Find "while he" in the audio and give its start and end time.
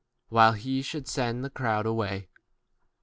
0.29-0.81